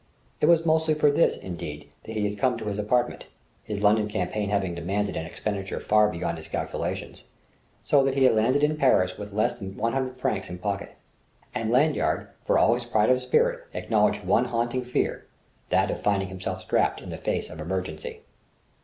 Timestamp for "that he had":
2.05-2.39, 8.03-8.33